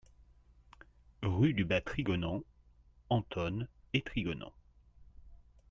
[1.21, 2.41] Rue du Bas Trigonant,
[3.11, 4.51] Antonne-et-Trigonant